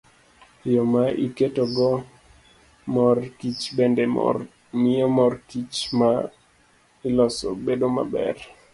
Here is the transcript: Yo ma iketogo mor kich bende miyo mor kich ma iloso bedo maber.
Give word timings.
Yo 0.73 0.81
ma 0.91 1.03
iketogo 1.25 1.89
mor 2.93 3.15
kich 3.37 3.61
bende 3.77 4.03
miyo 4.81 5.07
mor 5.17 5.33
kich 5.49 5.77
ma 5.99 6.11
iloso 7.07 7.47
bedo 7.65 7.87
maber. 7.95 8.35